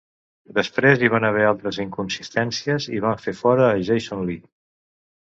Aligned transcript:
Després 0.59 1.03
hi 1.03 1.09
van 1.15 1.27
haver 1.29 1.43
altres 1.51 1.79
inconsistències 1.85 2.91
i 2.97 3.05
van 3.07 3.23
fer 3.29 3.39
fora 3.45 3.71
a 3.71 3.81
Jason 3.93 4.29
Lee. 4.31 4.47